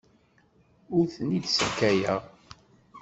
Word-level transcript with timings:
Ur 0.95 1.05
ten-id-ssakayeɣ. 1.13 2.21